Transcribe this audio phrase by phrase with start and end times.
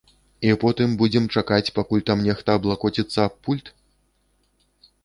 [0.47, 3.75] І потым будзем чакаць, пакуль там нехта аблакоціцца аб пульт?